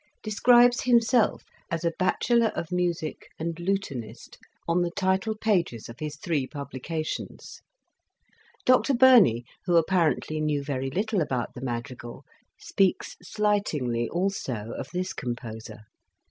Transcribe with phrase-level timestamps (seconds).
[0.23, 6.15] describes himself as a" Batchelar of Musicke and Lutenist" on the title pages of his
[6.17, 6.59] three '9 Introduction.
[6.59, 7.61] publications.
[8.65, 12.23] Dr Burney, who apparently knew very little about the madrigal,
[12.57, 15.81] speaks slightingly also of this composer.